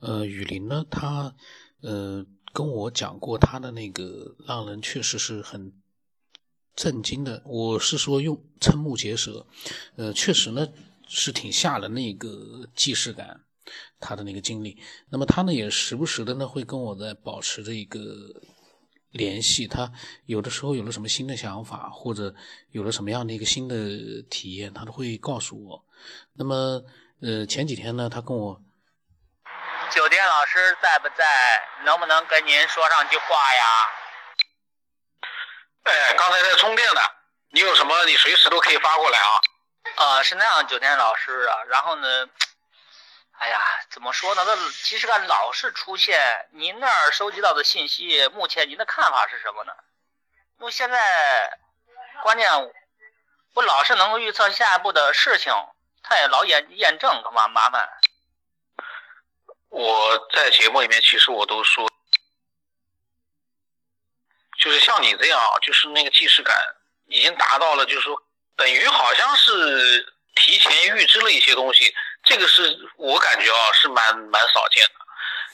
[0.00, 1.34] 呃，雨林呢，他
[1.80, 5.72] 呃跟我讲过他的那个让人确实是很
[6.76, 7.42] 震惊的。
[7.44, 9.46] 我是说用瞠目结舌，
[9.96, 10.68] 呃，确实呢
[11.08, 13.40] 是挺吓人的一个既视感，
[13.98, 14.78] 他的那个经历。
[15.10, 18.00] 那么他呢也时不时的呢会跟我在保持着一个
[19.10, 19.92] 联系，他
[20.26, 22.32] 有的时候有了什么新的想法，或者
[22.70, 25.84] 有了什么样的一个新的体验，他都会告诉我。
[26.34, 26.84] 那么
[27.20, 28.62] 呃前几天呢，他跟我。
[29.90, 31.68] 酒店老师在不在？
[31.82, 33.90] 能不能跟您说上句话呀？
[35.84, 37.00] 哎，刚才在充电呢。
[37.50, 38.04] 你有什么？
[38.04, 39.40] 你随时都可以发过来啊。
[39.96, 41.62] 呃，是那样，酒店老师啊。
[41.68, 42.28] 然后呢？
[43.38, 44.44] 哎呀，怎么说呢？
[44.44, 46.48] 这其实它老是出现。
[46.52, 49.72] 您那儿收集到的信息，目前您的看法是什么呢？
[50.58, 51.58] 因为现在
[52.22, 52.50] 关键，
[53.54, 55.54] 我老是能够预测下一步的事情，
[56.02, 57.88] 他也老验验证，干嘛麻烦？
[59.70, 61.86] 我在节目里面，其实我都说，
[64.58, 66.56] 就是像你这样，就是那个既视感
[67.06, 68.20] 已经达到了，就是说
[68.56, 74.90] 等于好像是提前预知了一些东西，这个是我感觉啊是蛮蛮少见的。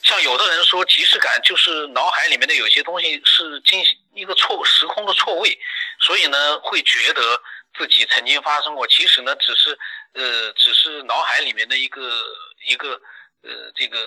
[0.04, 5.58] 像有的人说即视感就是脑海里面的有些东西是进行一个错时空的错位，
[5.98, 7.42] 所以呢会觉得
[7.76, 9.76] 自己曾经发生过，其实呢只是
[10.12, 12.10] 呃只是脑海里面的一个
[12.68, 13.02] 一个。
[13.44, 13.98] 呃，这个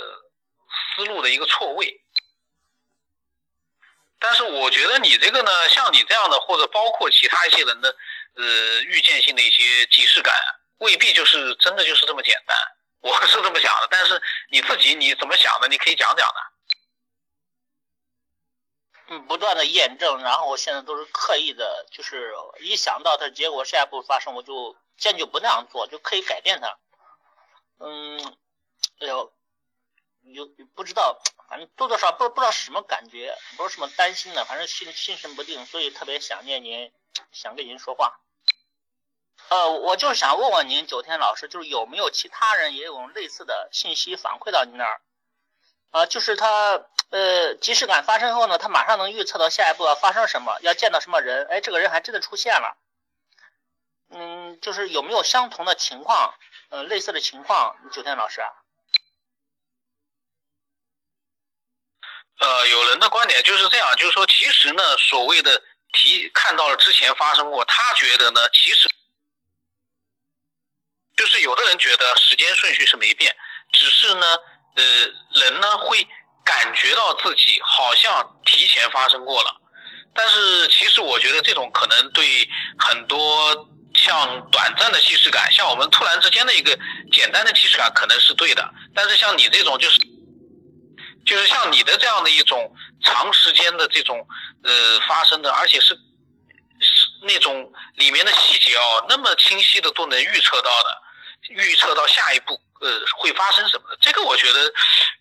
[0.96, 2.02] 思路的一个错位，
[4.18, 7.96] 但是我觉得你这个呢，像你这样的，或者包括其他一些人的，
[8.34, 10.34] 呃，预见性的一些即视感，
[10.80, 12.58] 未必就是真的就是这么简单。
[13.02, 15.68] 我是这么想的，但是你自己你怎么想的？
[15.68, 16.42] 你可以讲讲的。
[19.10, 26.78] 嗯，不断的验证，然后我现在都是刻意的，就是一想到它结果下一步发生，我就坚决不那样做，就可以改变它。
[27.80, 28.38] 嗯。
[29.00, 29.34] 哎呦，
[30.24, 36.92] 有不知道，反正多多少不不知道什么感觉，不是什么担心的，反正心心神不定，所以特别想念您，
[37.32, 38.20] 想跟您说话。
[39.50, 45.02] 呃，我就是想问问您，九天老师，就是有没有其他人也有类似的信息反馈到您那儿？
[45.92, 52.76] 啊，就是他呃，即视感发生后呢，他马上能预测到下一步要发生什么，要见到什么人，哎，这个人还真的出现了。
[54.10, 56.34] 嗯，就是有没有相同的情况，
[56.70, 58.42] 呃，类似的情况，九天老师？
[62.90, 65.62] 人的观点就是这样，就是说，其实呢，所谓的
[65.94, 68.90] 提看到了之前发生过，他觉得呢，其实
[71.16, 73.36] 就是有的人觉得时间顺序是没变，
[73.72, 74.26] 只是呢，
[74.76, 74.84] 呃，
[75.40, 76.08] 人呢会
[76.44, 79.56] 感觉到自己好像提前发生过了，
[80.14, 86.78] 但是其实我觉得这种可能对很多像短暂的既视感，像我们突然之间的一个
[87.12, 89.98] 简单的既视感可能是对的，但是像你这种就是。
[91.28, 92.74] 就是像你的这样的一种
[93.04, 94.26] 长时间的这种
[94.64, 95.94] 呃发生的，而且是
[96.80, 101.02] 是那种里面的细节哦，那么清晰的都能预测到的，
[101.50, 104.74] 预测到下一步呃会发生什么，这个我觉得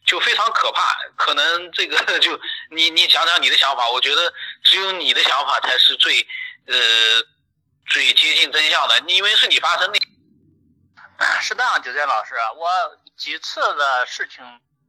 [0.06, 0.96] 就非常可怕。
[1.16, 2.38] 可能这个 就
[2.70, 6.26] 你你讲讲你的想法，我觉得只有你的想法才是最
[6.66, 6.74] 呃
[7.88, 9.98] 最接近真相的，因为是你发生的。
[11.40, 12.68] 是这样，酒店老师，我
[13.16, 14.44] 几次的事情。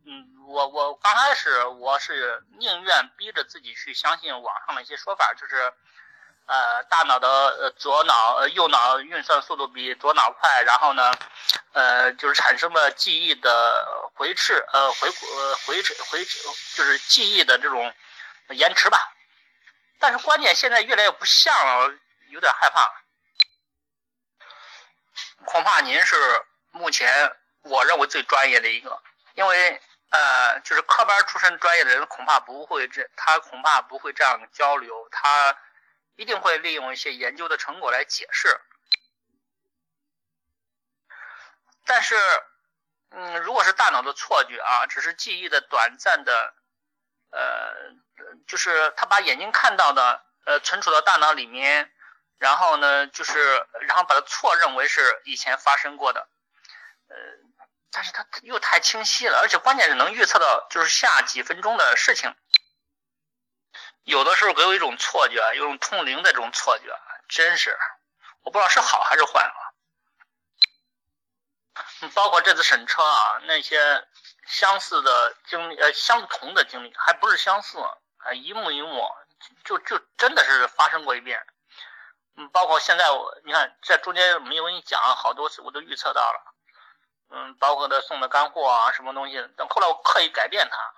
[0.09, 5.73] 嗯，我我刚开始我是宁愿逼着自己去相信网上的一些说法，就是，
[6.45, 11.11] 呃，大脑的呃左脑呃右脑运算速度比左脑快，然后呢，
[11.73, 13.85] 呃，就是产生了记忆的
[14.15, 17.93] 回斥，呃回呃回回就是记忆的这种
[18.51, 18.97] 延迟吧。
[19.99, 21.93] 但是关键现在越来越不像了，
[22.29, 22.93] 有点害怕。
[25.43, 26.15] 恐怕您是
[26.71, 29.01] 目前我认为最专业的一个，
[29.33, 29.81] 因为。
[30.09, 35.57] 呃，就是科班出身专业的人恐怕不会这，他恐怕不会这样交流，他
[36.15, 38.61] 一定会利用一些研究的成果来解释。
[41.85, 42.15] 但是，
[43.09, 46.53] 嗯，如果是大脑的错觉啊，只是记忆的短暂的，
[47.31, 47.75] 呃，
[48.47, 51.91] 就是他把眼睛看到的，呃，存储到大脑里面，
[52.37, 56.29] 然后呢，就是然后把它错认为是以前发生过的，
[57.09, 57.15] 呃。
[57.91, 62.35] 但是它又太清晰了，而且关键是能预测到就是下几分钟的事情。
[64.03, 66.97] 有的时候给我一种错觉，有种通灵的这种错觉，
[67.27, 67.77] 真是
[68.41, 69.59] 我不知道是好还是坏啊。
[72.13, 74.07] 包括这次审车啊，那些
[74.47, 79.09] 相似的经历，呃，相同的经历，还不是相似，啊，一幕一幕，
[79.63, 81.45] 就就真的是发生过一遍。
[82.35, 86.53] 嗯，包括现在我，你看这中间没有跟你讲好多次，我都预测到了。
[87.29, 89.41] 嗯，包括他送的干货啊，什么东西。
[89.57, 90.93] 等后来我刻意改变他，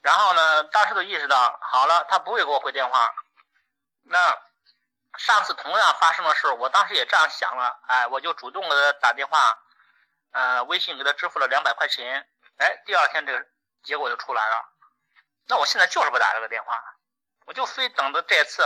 [0.00, 3.14] 然后呢，当时就意识到，好了，他不会给我回电话。
[4.02, 4.38] 那
[5.18, 9.58] 上次同样发生的事，我当时也这样想了，哎，我就主动给他打电话，
[10.32, 12.28] 呃，微信给他支付了两百块钱，
[12.58, 13.46] 哎，第二天这个
[13.82, 14.68] 结果就出来了。
[15.46, 16.82] 那我现在就是不打这个电话，
[17.44, 18.62] 我就非等着这次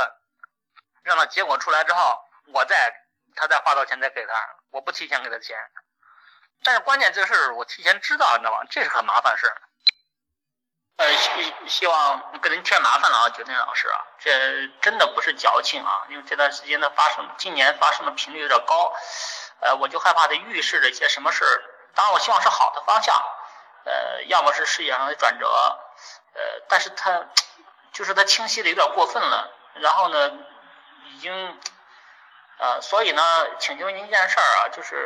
[1.03, 2.95] 让他结果出来之后，我再
[3.35, 5.59] 他再花到钱再给他，我不提前给他钱。
[6.65, 8.67] 但是关键这事儿我提前知道，你知道吗？
[8.71, 9.63] 这是很麻烦事儿。
[10.97, 18.93] 呃，希希望给您添麻烦了啊，九天老师啊，这真的不是矫情啊，因为这段时间的发生，今年发生的频率有点高，
[19.61, 21.63] 呃，我就害怕它预示着一些什么事儿。
[21.95, 23.15] 当然，我希望是好的方向，
[23.85, 25.47] 呃，要么是事业上的转折，
[26.35, 27.27] 呃，但是它
[27.93, 29.55] 就是它清晰的有点过分了。
[29.75, 30.33] 然后呢，
[31.13, 31.61] 已经，
[32.59, 34.97] 呃，所以呢，请求您一件事儿啊，就是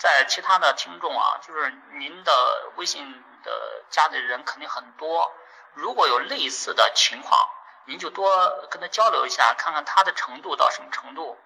[0.00, 3.24] 在其他的听众啊，就是您的微信。
[3.42, 5.32] 的家里人肯定很多，
[5.72, 7.48] 如果有类似的情况，
[7.86, 8.28] 您就多
[8.70, 11.38] 跟他交流一下，看看他的程度到什么程度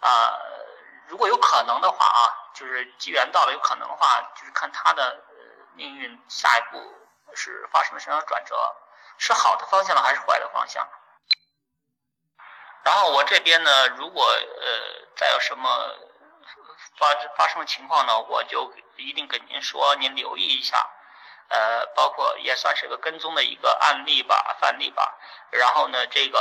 [0.00, 0.36] 啊。
[1.06, 5.22] 如果有可能的话啊，就是机缘到了有可能的话，就是看他的
[5.74, 6.92] 命运下一步
[7.34, 8.56] 是发生了什么样的转折，
[9.16, 10.88] 是好的方向了还是坏的方向。
[12.82, 15.94] 然后我这边呢，如果呃再有什么
[16.96, 20.90] 发发生的情况呢，我就一定跟您说，您留意一下。
[21.48, 25.18] 呃，包括也算是个跟踪的一个案例吧，范例吧。
[25.50, 26.38] 然后呢，这个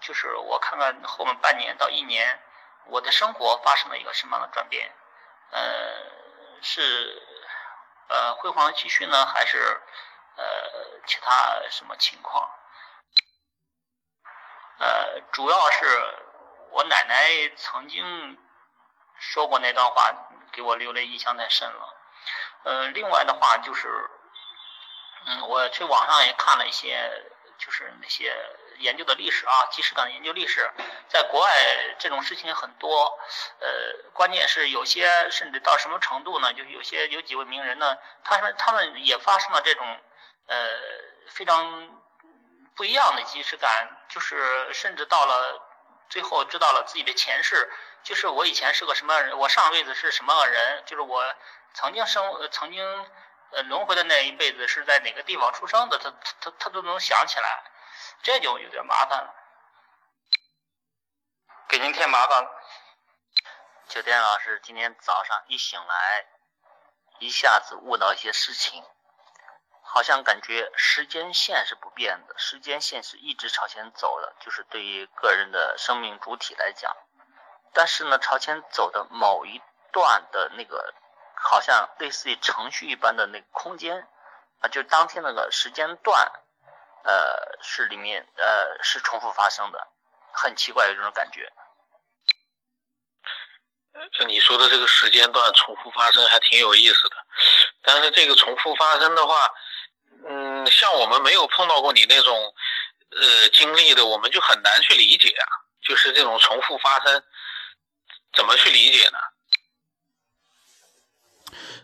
[0.00, 2.40] 就是我看看后面半年到一年，
[2.86, 4.94] 我的生活发生了一个什么样的转变？
[5.50, 5.60] 呃，
[6.62, 7.22] 是
[8.08, 9.58] 呃辉煌继续呢，还是
[10.36, 10.44] 呃
[11.06, 12.48] 其他什么情况？
[14.78, 16.14] 呃，主要是
[16.70, 18.38] 我奶奶曾经
[19.20, 20.12] 说过那段话，
[20.50, 21.94] 给我留的印象太深了。
[22.64, 24.10] 呃，另外的话就是。
[25.26, 26.98] 嗯，我去网上也看了一些，
[27.58, 28.34] 就是那些
[28.78, 30.68] 研究的历史啊，即时感研究历史，
[31.10, 31.50] 在国外
[31.98, 33.18] 这种事情很多，
[33.58, 36.54] 呃，关键是有些甚至到什么程度呢？
[36.54, 40.00] 就有些有几位名人呢，他们他们也发生了这种，
[40.46, 40.70] 呃，
[41.28, 42.00] 非常
[42.74, 45.60] 不一样的即视感，就是甚至到了
[46.08, 47.70] 最后知道了自己的前世，
[48.02, 51.34] 就是我以前是个什么人，我上辈子是什么人，就是我
[51.74, 53.10] 曾经生曾经。
[53.52, 55.98] 呃，轮回的那一辈子是在哪个地方出生的？
[55.98, 57.64] 他他他都能想起来，
[58.22, 59.34] 这就有点麻烦了，
[61.66, 62.62] 给您添麻烦了。
[63.88, 66.26] 九天老师今天早上一醒来，
[67.18, 68.84] 一下子悟到一些事情，
[69.82, 76.96] 好像感觉时间线是不变的，时间线是一直朝前走的，就是对于个人的生命主体来讲，
[77.72, 79.60] 但是呢，朝前走的某一
[79.92, 80.94] 段的那个。
[81.42, 84.06] 好像类似于程序一般的那个空间
[84.60, 86.30] 啊，就当天那个时间段，
[87.02, 89.88] 呃，是里面呃是重复发生的，
[90.34, 91.50] 很奇怪有这种感觉。
[93.94, 97.16] 呃，你说的这个时间段重复发生还挺有意思的，
[97.84, 99.50] 但是这个重复发生的话，
[100.28, 102.54] 嗯，像我们没有碰到过你那种
[103.12, 105.48] 呃经历的，我们就很难去理解啊，
[105.80, 107.24] 就是这种重复发生，
[108.36, 109.18] 怎么去理解呢？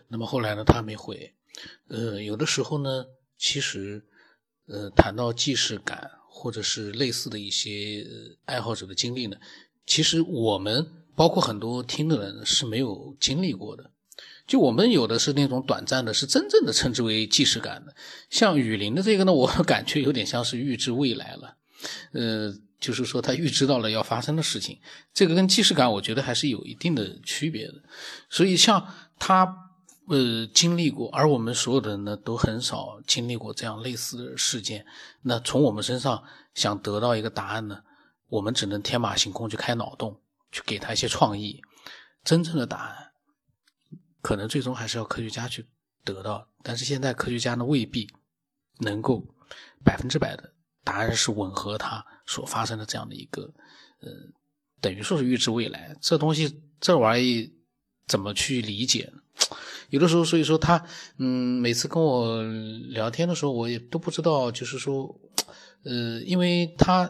[0.07, 1.35] 那么后来呢，他没回。
[1.89, 3.05] 呃，有的时候呢，
[3.37, 4.05] 其实，
[4.67, 8.05] 呃，谈到既视感或者是类似的一些
[8.45, 9.37] 爱好者的经历呢，
[9.85, 13.91] 其实我们包括很多听的人是没有经历过的。
[14.45, 17.93] 就我们有的是那种短暂的，是真正的称之为既视感的。
[18.29, 21.57] 像雨林的这个呢，我感觉有点像是预知未来了。
[22.13, 24.79] 呃，就是说他预知到了要发生的事情，
[25.13, 27.75] 这个跟既视感我觉得还是有一定的区别的。
[28.29, 29.63] 所以像他。
[30.09, 34.85] 呃，经历过，而我们所有的人呢，都很少经历过这样类似的事件。
[35.23, 37.83] 那从我们身上想得到一个答案呢，
[38.29, 41.61] 我们只能天马行空去开脑洞，去给他一些创意。
[42.23, 43.11] 真正的答案，
[44.21, 45.67] 可能最终还是要科学家去
[46.05, 46.47] 得到。
[46.63, 48.09] 但是现在科学家呢，未必
[48.77, 49.21] 能够
[49.83, 50.53] 百分之百的
[50.85, 53.51] 答案是吻合他所发生的这样的一个，
[54.01, 54.09] 呃，
[54.79, 55.97] 等于说是预知未来。
[55.99, 57.51] 这东西，这玩意
[58.05, 59.21] 怎么去理解呢？
[59.89, 60.85] 有的时候，所以说他，
[61.17, 62.43] 嗯，每次跟我
[62.89, 65.19] 聊天的时候，我也都不知道，就是说，
[65.83, 67.09] 呃，因为他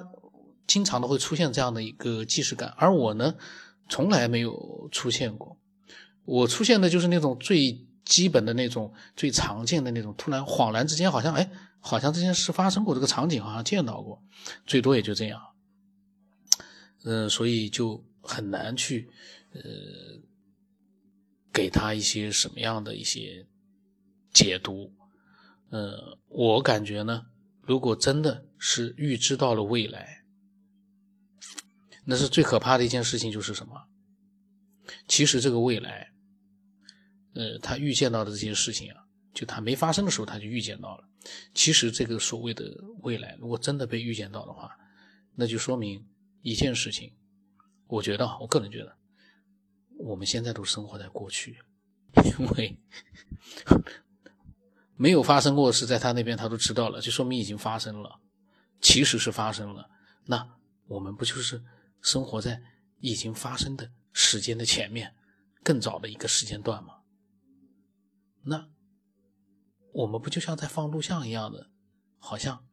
[0.67, 3.33] 经常都会出现这样的一个既视感，而我呢，
[3.89, 5.57] 从来没有出现过。
[6.25, 11.47] 我出现的就是那种最基本的那种、最常见的那种，突然恍然之间，好像哎，
[11.79, 14.23] 好像这件事发生过，这个场景好像见到过，
[14.65, 15.41] 最多也就这样。
[17.03, 19.09] 嗯，所以就很难去，
[19.53, 19.61] 呃。
[21.53, 23.47] 给他一些什么样的一些
[24.31, 24.93] 解读？
[25.71, 27.25] 呃，我感觉呢，
[27.63, 30.23] 如果真的是预知到了未来，
[32.05, 33.87] 那是最可怕的一件事情，就是什么？
[35.07, 36.11] 其实这个未来，
[37.37, 38.97] 呃，他预见到的这些事情啊，
[39.31, 41.07] 就他没发生的时候他就预见到了。
[41.53, 42.65] 其实这个所谓的
[43.03, 44.75] 未来，如果真的被预见到的话，
[45.35, 46.03] 那就说明
[46.41, 47.13] 一件事情。
[47.85, 48.97] 我觉得，我个人觉得，
[49.99, 51.59] 我们现在都生活在过去，
[52.39, 52.79] 因为
[54.95, 58.19] 没有发生过的事，在他那边他都知道了，就说明已经发生了。
[58.81, 59.89] 其实是发生了，
[60.25, 60.47] 那
[60.87, 61.63] 我们不就是
[62.01, 62.61] 生活在
[62.99, 65.13] 已经发生的时间的前面，
[65.63, 66.95] 更早的一个时间段吗？
[68.47, 68.69] 那
[69.93, 71.69] 我们不就像在放录像一样的，
[72.17, 72.65] 好像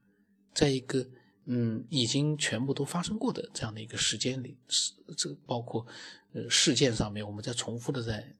[0.53, 1.11] 在一个。
[1.47, 5.87] 嗯，已经全部都发生过的这样的一个时间里，是这个包括
[6.33, 8.35] 呃事件上面，我们在重复的在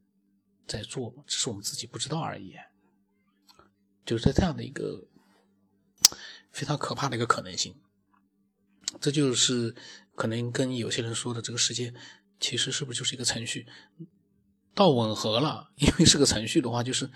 [0.67, 2.55] 在做，只是我们自己不知道而已。
[4.07, 5.07] 就是在这样的一个
[6.51, 7.77] 非常可怕的一个可能性，
[9.03, 9.77] 这就是
[10.15, 11.93] 可能跟有些人说的这个世界
[12.41, 13.67] 其实是不是就是一个程序，
[14.75, 17.11] 到吻合了，因为是个程序的话，就是。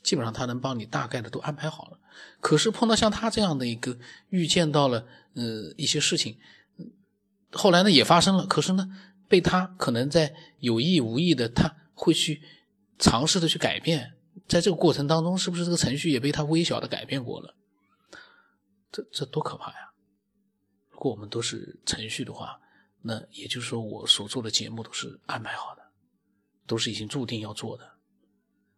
[0.00, 1.98] 基本上他能帮你大概的都安排好了，
[2.40, 3.98] 可是碰到像他这样的一个
[4.30, 5.04] 预见到了
[5.34, 6.38] 呃一些事情，
[7.52, 8.88] 后来呢也发生了，可是呢
[9.28, 12.40] 被他可能在有意无意的他会去
[12.98, 14.14] 尝试的去改变，
[14.46, 17.54] 在这个过程当中是不是这个程序也被他微小的改变过了？
[18.90, 19.92] 这这多可怕呀！
[20.90, 22.58] 如果我们都是程序的话，
[23.02, 25.82] 那也就是说我所做的节目都是安排好的，
[26.68, 27.96] 都是已经注定要做的。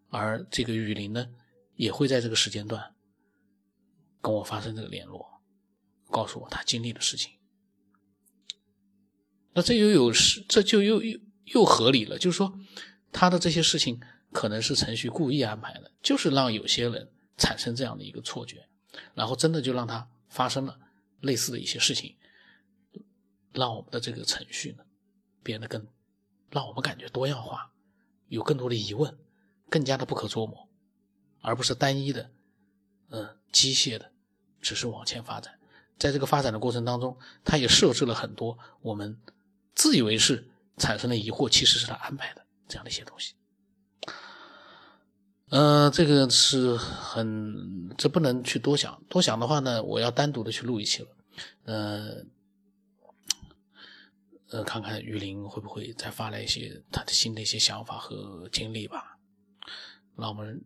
[0.09, 1.28] 而这个雨林呢，
[1.75, 2.94] 也会在这个时间段
[4.23, 5.42] 跟我发生这个联络，
[6.11, 7.32] 告诉我他经历的事情。
[9.52, 12.59] 那这又有是，这就又又又合理了，就是说
[13.12, 14.00] 他的这些事情
[14.32, 18.68] 可能是程序故意安排的，就是让有些人产生这样的一个错觉，
[19.14, 20.78] 然后真的就让他发生了
[21.20, 22.16] 类似的一些事情，
[23.52, 24.85] 让我们的这个程序呢
[25.42, 25.87] 变得更
[26.50, 27.69] 让我们感觉多样化，
[28.30, 29.14] 有更多的疑问。
[29.72, 30.68] 更加的不可捉摸，
[31.42, 32.28] 而不是单一的，
[33.10, 34.10] 嗯，机械的，
[34.60, 35.60] 只是往前发展。
[35.96, 39.16] 在这个发展的过程当中，它也设置了很多我们
[39.76, 43.34] 自以为是产生的疑惑，其实是他安排的这样的一些东西。
[45.50, 51.08] 嗯，这个是很，这不能去多想，多想的话呢，我要单独的去录一期了。
[51.62, 52.25] 呃，
[54.50, 59.16] 呃，看看雨林会不会再发来一些他的新的一些想法和经历吧。
[60.16, 60.62] 让我们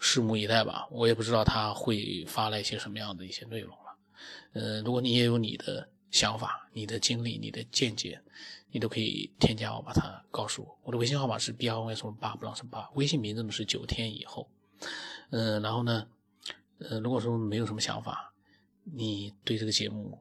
[0.00, 0.88] 拭目以待吧。
[0.90, 3.98] 我也不知道他会发来一些什么样的一些内容了。
[4.52, 8.20] 呃，如果你也有你的想法、你的经历、你的见解，
[8.70, 10.78] 你都可以添加我，把它告诉我。
[10.82, 14.50] 我的微信号码是 b r y 什么八不让什么八，微信名字呢是九天以后。
[15.30, 16.08] 嗯，然后呢，
[16.78, 18.32] 呃，如果说没有什么想法，
[18.82, 20.18] 你对这个节目，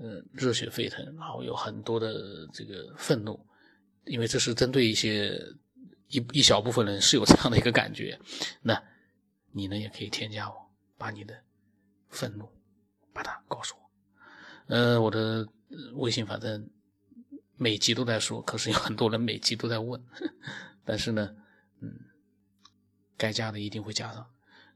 [0.00, 3.38] 嗯，热血沸腾，然后有很多的这个愤怒，
[4.06, 5.40] 因为这是针对一些。
[6.12, 8.18] 一一小部分人是有这样的一个感觉，
[8.62, 8.82] 那
[9.52, 10.56] 你呢也可以添加我，
[10.98, 11.40] 把你的
[12.08, 12.48] 愤怒
[13.12, 14.74] 把它告诉我。
[14.74, 15.46] 呃，我的
[15.94, 16.68] 微信反正
[17.56, 20.04] 每集都在说，可是有很多人每集都在问，
[20.84, 21.32] 但是呢，
[21.80, 21.94] 嗯，
[23.16, 24.28] 该加的一定会加上。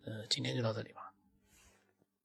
[0.04, 1.03] 呃，今天就到这里吧。